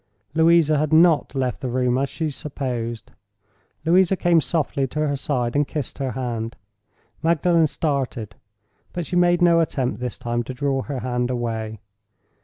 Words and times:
Louisa 0.33 0.79
had 0.79 0.91
not 0.91 1.35
left 1.35 1.61
the 1.61 1.69
room, 1.69 1.95
as 1.99 2.09
she 2.09 2.31
supposed—Louisa 2.31 4.15
came 4.17 4.41
softly 4.41 4.87
to 4.87 5.07
her 5.07 5.15
side, 5.15 5.55
and 5.55 5.67
kissed 5.67 5.99
her 5.99 6.13
hand. 6.13 6.55
Magdalen 7.21 7.67
started; 7.67 8.33
but 8.93 9.05
she 9.05 9.15
made 9.15 9.43
no 9.43 9.59
attempt, 9.59 9.99
this 9.99 10.17
time, 10.17 10.41
to 10.41 10.55
draw 10.55 10.81
her 10.81 11.01
hand 11.01 11.29
away. 11.29 11.81